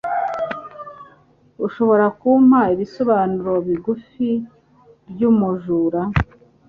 Urashobora 1.59 2.05
kumpa 2.19 2.59
ibisobanuro 2.73 3.53
bigufi 3.67 4.29
byumujura? 5.11 6.01